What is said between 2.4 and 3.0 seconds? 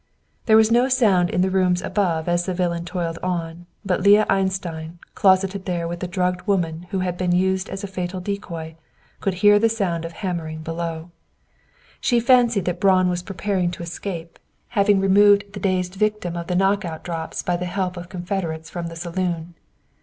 the villain